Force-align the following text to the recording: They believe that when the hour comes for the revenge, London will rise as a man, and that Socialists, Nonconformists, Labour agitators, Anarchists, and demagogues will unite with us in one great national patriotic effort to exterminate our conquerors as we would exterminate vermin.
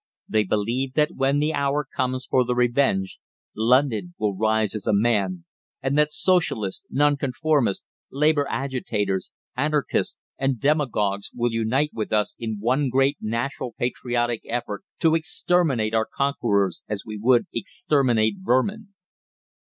They 0.27 0.41
believe 0.43 0.93
that 0.93 1.11
when 1.13 1.37
the 1.37 1.53
hour 1.53 1.85
comes 1.95 2.25
for 2.25 2.43
the 2.43 2.55
revenge, 2.55 3.19
London 3.55 4.15
will 4.17 4.35
rise 4.35 4.73
as 4.73 4.87
a 4.87 4.95
man, 4.95 5.45
and 5.79 5.95
that 5.95 6.11
Socialists, 6.11 6.87
Nonconformists, 6.89 7.85
Labour 8.11 8.47
agitators, 8.49 9.29
Anarchists, 9.55 10.17
and 10.39 10.59
demagogues 10.59 11.29
will 11.35 11.51
unite 11.51 11.91
with 11.93 12.11
us 12.11 12.35
in 12.39 12.57
one 12.59 12.89
great 12.89 13.17
national 13.21 13.73
patriotic 13.77 14.41
effort 14.47 14.81
to 15.01 15.13
exterminate 15.13 15.93
our 15.93 16.07
conquerors 16.11 16.81
as 16.89 17.05
we 17.05 17.15
would 17.15 17.45
exterminate 17.53 18.37
vermin. 18.41 18.95